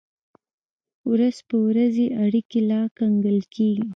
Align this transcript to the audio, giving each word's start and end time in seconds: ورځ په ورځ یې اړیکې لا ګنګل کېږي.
ورځ 1.11 1.37
په 1.47 1.55
ورځ 1.67 1.93
یې 2.03 2.07
اړیکې 2.23 2.59
لا 2.69 2.81
ګنګل 2.97 3.39
کېږي. 3.55 3.85